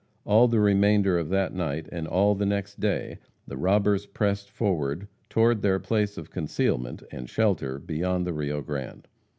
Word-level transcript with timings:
All 0.25 0.47
the 0.47 0.59
remainder 0.59 1.19
of 1.19 1.29
that 1.29 1.53
night, 1.53 1.87
and 1.91 2.07
all 2.07 2.33
the 2.33 2.43
next 2.43 2.79
day, 2.79 3.19
the 3.47 3.55
robbers 3.55 4.07
pressed 4.07 4.49
forward 4.49 5.07
toward 5.29 5.61
their 5.61 5.77
place 5.77 6.17
of 6.17 6.31
concealment 6.31 7.03
and 7.11 7.29
shelter 7.29 7.77
beyond 7.77 8.25
the 8.25 8.33
Rio 8.33 8.63
Grande. 8.63 9.07